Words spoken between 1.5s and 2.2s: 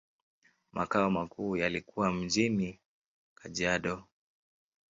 yalikuwa